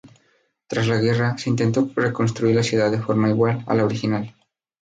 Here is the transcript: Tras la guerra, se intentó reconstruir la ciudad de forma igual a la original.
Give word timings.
Tras 0.65 0.87
la 0.87 0.97
guerra, 0.97 1.37
se 1.37 1.51
intentó 1.51 1.87
reconstruir 1.95 2.55
la 2.55 2.63
ciudad 2.63 2.89
de 2.89 2.99
forma 3.03 3.29
igual 3.29 3.63
a 3.67 3.75
la 3.75 3.85
original. 3.85 4.35